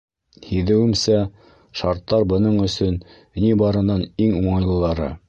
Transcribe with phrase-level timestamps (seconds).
[0.45, 1.17] Һиҙеүемсә,
[1.81, 2.97] шарттар бының өсөн
[3.45, 5.17] ни барынан иң уңайлылары.